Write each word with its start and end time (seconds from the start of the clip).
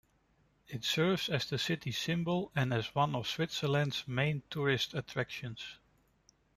It 0.67 0.83
serves 0.83 1.29
as 1.29 1.45
the 1.47 1.59
city's 1.59 1.99
symbol 1.99 2.51
and 2.55 2.73
as 2.73 2.95
one 2.95 3.13
of 3.15 3.27
Switzerland's 3.27 4.07
main 4.07 4.41
tourist 4.49 4.95
attractions. 4.95 5.77